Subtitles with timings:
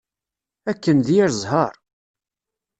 [0.71, 1.73] Akken d yir zzheṛ!